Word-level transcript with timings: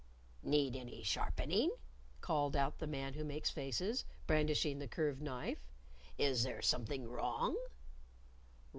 "Need 0.41 0.75
any 0.75 1.03
sharpening?" 1.03 1.69
called 2.21 2.55
out 2.55 2.79
the 2.79 2.87
Man 2.87 3.13
Who 3.13 3.23
Makes 3.23 3.51
Faces, 3.51 4.03
brandishing 4.25 4.79
the 4.79 4.87
curved 4.87 5.21
knife. 5.21 5.59
"Is 6.17 6.41
there 6.41 6.63
something 6.63 7.07
wrong?" 7.07 7.55